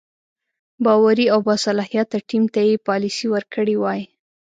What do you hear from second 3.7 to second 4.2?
وای.